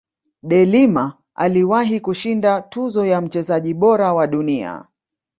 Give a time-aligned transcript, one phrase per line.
[0.43, 4.85] delima aliwahi kushinda tuzo ya mchezaji bora wa dunia